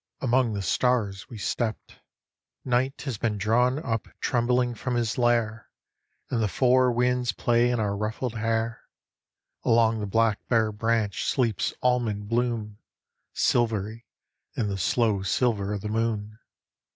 Among 0.19 0.53
the 0.53 0.63
stars 0.63 1.29
we 1.29 1.37
stept. 1.37 1.99
Night 2.65 3.03
has 3.03 3.19
been 3.19 3.37
drawn 3.37 3.77
up 3.77 4.07
trembling 4.19 4.73
from 4.73 4.95
his 4.95 5.15
lair, 5.15 5.69
And 6.31 6.41
the 6.41 6.47
four 6.47 6.91
winds 6.91 7.33
play 7.33 7.69
in 7.69 7.79
our 7.79 7.95
ruffled 7.95 8.33
hair. 8.33 8.81
Along 9.63 9.99
the 9.99 10.07
black 10.07 10.39
bare 10.47 10.71
branch 10.71 11.23
sleeps 11.25 11.75
almond 11.83 12.27
bloom, 12.29 12.79
Silvery 13.31 14.07
in 14.57 14.69
the 14.69 14.77
slow 14.79 15.21
silver 15.21 15.71
of 15.71 15.81
the 15.81 15.87
moon. 15.89 16.39